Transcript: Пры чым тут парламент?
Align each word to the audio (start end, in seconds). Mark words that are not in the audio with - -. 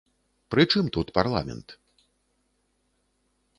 Пры 0.55 0.63
чым 0.75 0.85
тут 0.95 1.07
парламент? 1.17 1.67